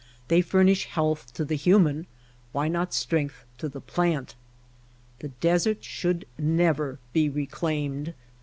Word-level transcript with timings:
They 0.29 0.41
furnish 0.41 0.85
health 0.85 1.31
to 1.35 1.45
the 1.45 1.53
human; 1.53 2.07
why 2.53 2.67
not 2.69 2.91
strength 2.91 3.45
to 3.59 3.69
the 3.69 3.79
plant? 3.79 4.33
The 5.19 5.27
deserts 5.27 5.85
should 5.85 6.25
never 6.39 6.97
be 7.13 7.29
reclaimed. 7.29 8.15